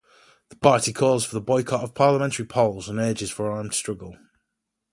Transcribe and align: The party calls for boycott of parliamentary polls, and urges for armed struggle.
The 0.49 0.55
party 0.55 0.93
calls 0.93 1.25
for 1.25 1.39
boycott 1.39 1.83
of 1.83 1.93
parliamentary 1.93 2.47
polls, 2.47 2.89
and 2.89 2.97
urges 2.97 3.29
for 3.29 3.51
armed 3.51 3.75
struggle. 3.75 4.17